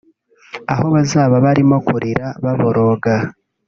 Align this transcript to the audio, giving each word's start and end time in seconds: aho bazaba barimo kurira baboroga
aho 0.73 0.85
bazaba 0.95 1.35
barimo 1.45 1.77
kurira 1.87 2.25
baboroga 2.43 3.13